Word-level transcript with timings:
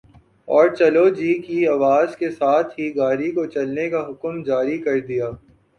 اور 0.47 0.69
چلو 0.75 1.03
جی 1.09 1.33
کی 1.41 1.67
آواز 1.67 2.15
کے 2.17 2.31
ساتھ 2.31 2.73
ہی 2.79 2.89
گاڑی 2.95 3.31
کو 3.31 3.45
چلنے 3.47 3.89
کا 3.89 4.05
حکم 4.09 4.43
جاری 4.43 4.77
کر 4.79 4.99
دیا 5.07 5.29